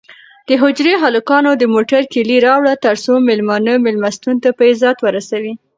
[0.47, 5.53] د حجرې هلکانو د موټر کیلي راوړه ترڅو مېلمانه مېلمستون ته په عزت ورسوي.